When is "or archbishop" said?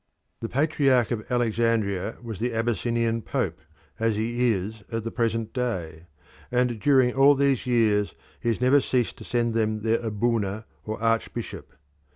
10.85-11.73